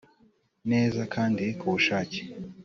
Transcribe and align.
neza 0.71 1.01
kandi 1.13 1.45
ku 1.59 1.65
bushake 1.73 2.19